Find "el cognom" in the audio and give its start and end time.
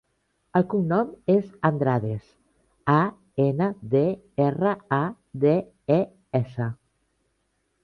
0.59-1.09